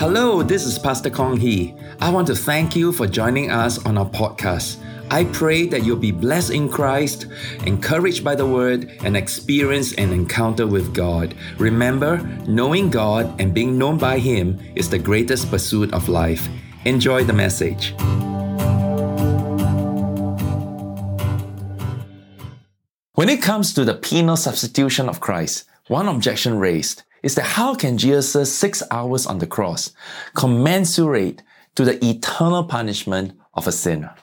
[0.00, 1.74] Hello, this is Pastor Kong Hee.
[2.00, 4.78] I want to thank you for joining us on our podcast.
[5.10, 7.26] I pray that you'll be blessed in Christ,
[7.66, 11.34] encouraged by the Word, and experience an encounter with God.
[11.58, 12.16] Remember,
[12.46, 16.48] knowing God and being known by Him is the greatest pursuit of life.
[16.86, 17.92] Enjoy the message.
[23.12, 27.74] When it comes to the penal substitution of Christ, one objection raised is that how
[27.74, 29.92] can Jesus' six hours on the cross
[30.34, 31.42] commensurate
[31.74, 34.14] to the eternal punishment of a sinner?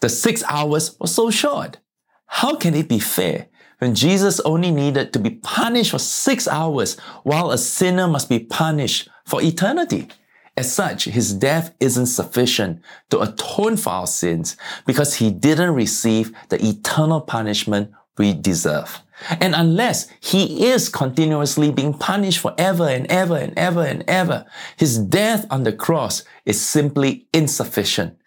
[0.00, 1.78] The six hours was so short.
[2.26, 3.46] How can it be fair
[3.78, 8.38] when Jesus only needed to be punished for six hours while a sinner must be
[8.38, 10.08] punished for eternity?
[10.56, 14.56] As such, his death isn't sufficient to atone for our sins
[14.86, 19.00] because he didn't receive the eternal punishment we deserve.
[19.40, 24.44] And unless he is continuously being punished forever and ever and ever and ever,
[24.76, 28.18] his death on the cross is simply insufficient.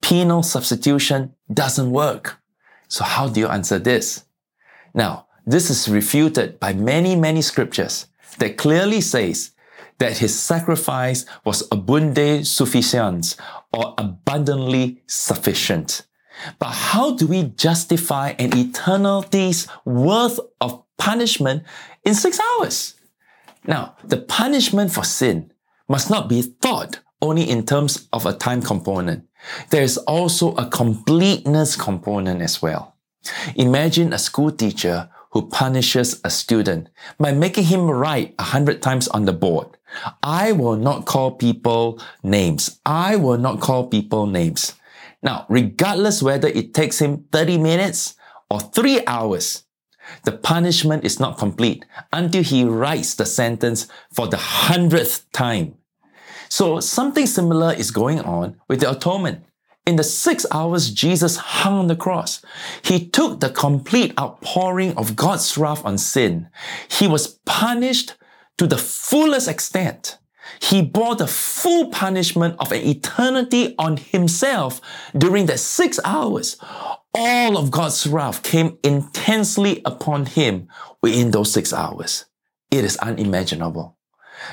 [0.00, 2.38] Penal substitution doesn't work.
[2.88, 4.24] So how do you answer this?
[4.94, 8.06] Now, this is refuted by many, many scriptures
[8.38, 9.52] that clearly says
[9.98, 13.36] that his sacrifice was abunde sufficient
[13.72, 16.06] or abundantly sufficient.
[16.58, 21.64] But how do we justify an eternity's worth of punishment
[22.04, 22.94] in six hours?
[23.66, 25.52] Now, the punishment for sin
[25.88, 29.26] must not be thought only in terms of a time component.
[29.70, 32.96] There is also a completeness component as well.
[33.56, 39.08] Imagine a school teacher who punishes a student by making him write a hundred times
[39.08, 39.68] on the board.
[40.22, 42.80] I will not call people names.
[42.86, 44.74] I will not call people names.
[45.26, 48.14] Now, regardless whether it takes him 30 minutes
[48.48, 49.64] or three hours,
[50.22, 55.74] the punishment is not complete until he writes the sentence for the hundredth time.
[56.48, 59.42] So something similar is going on with the atonement.
[59.84, 62.40] In the six hours Jesus hung on the cross,
[62.82, 66.48] he took the complete outpouring of God's wrath on sin.
[66.88, 68.14] He was punished
[68.58, 70.18] to the fullest extent.
[70.60, 74.80] He bore the full punishment of an eternity on himself
[75.16, 76.56] during the six hours.
[77.14, 80.68] All of God's wrath came intensely upon him
[81.02, 82.26] within those six hours.
[82.70, 83.96] It is unimaginable.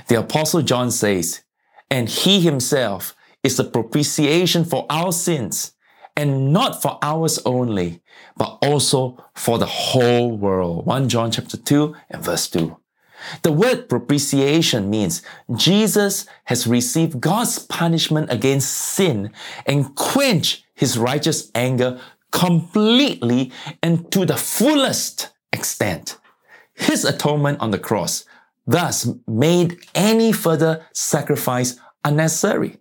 [0.07, 1.43] The apostle John says,
[1.89, 5.73] and he himself is the propitiation for our sins
[6.15, 8.01] and not for ours only,
[8.37, 10.85] but also for the whole world.
[10.85, 12.77] 1 John chapter 2 and verse 2.
[13.41, 15.21] The word propitiation means
[15.55, 19.31] Jesus has received God's punishment against sin
[19.65, 21.99] and quenched his righteous anger
[22.31, 23.51] completely
[23.81, 26.17] and to the fullest extent.
[26.73, 28.25] His atonement on the cross
[28.65, 32.77] thus made any further sacrifice unnecessary.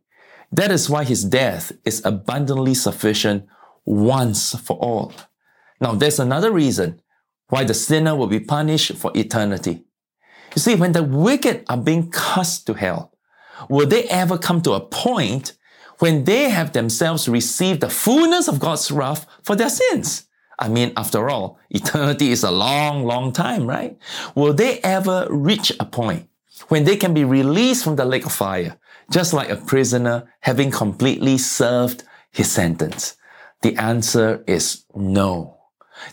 [0.51, 3.47] That is why his death is abundantly sufficient
[3.85, 5.13] once for all.
[5.81, 7.01] Now, there's another reason
[7.49, 9.85] why the sinner will be punished for eternity.
[10.55, 13.13] You see, when the wicked are being cast to hell,
[13.69, 15.53] will they ever come to a point
[15.99, 20.27] when they have themselves received the fullness of God's wrath for their sins?
[20.59, 23.97] I mean, after all, eternity is a long, long time, right?
[24.35, 26.29] Will they ever reach a point
[26.69, 28.79] when they can be released from the lake of fire,
[29.11, 33.17] just like a prisoner having completely served his sentence?
[33.63, 35.57] The answer is no.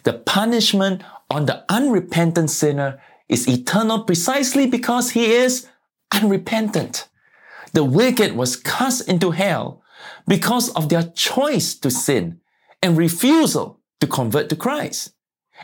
[0.04, 5.68] The punishment on the unrepentant sinner is eternal precisely because he is
[6.12, 7.08] unrepentant.
[7.74, 9.82] The wicked was cast into hell
[10.28, 12.42] because of their choice to sin
[12.82, 15.14] and refusal to convert to Christ.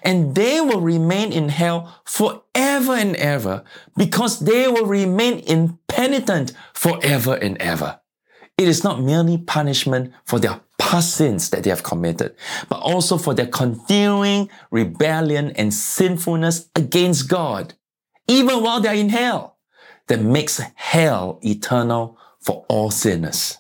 [0.03, 3.63] And they will remain in hell forever and ever
[3.95, 8.01] because they will remain impenitent forever and ever.
[8.57, 12.35] It is not merely punishment for their past sins that they have committed,
[12.69, 17.73] but also for their continuing rebellion and sinfulness against God,
[18.27, 19.57] even while they're in hell,
[20.07, 23.57] that makes hell eternal for all sinners.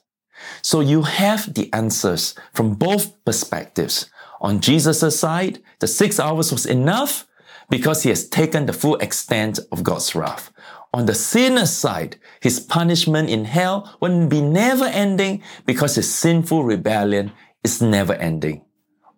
[0.61, 4.07] So you have the answers from both perspectives.
[4.39, 7.25] On Jesus' side, the six hours was enough
[7.69, 10.51] because he has taken the full extent of God's wrath.
[10.93, 16.63] On the sinner's side, his punishment in hell will be never ending because his sinful
[16.63, 17.31] rebellion
[17.63, 18.63] is never ending.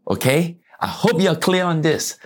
[0.10, 0.58] Okay?
[0.80, 2.18] I hope you're clear on this.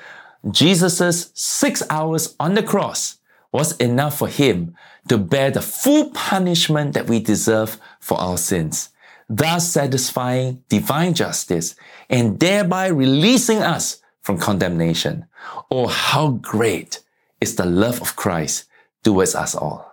[0.50, 3.18] Jesus' six hours on the cross
[3.52, 4.76] was enough for him
[5.10, 8.90] to bear the full punishment that we deserve for our sins,
[9.30, 11.76] thus satisfying divine justice
[12.10, 15.26] and thereby releasing us from condemnation.
[15.70, 17.00] Oh, how great
[17.40, 18.66] is the love of Christ
[19.04, 19.91] towards us all.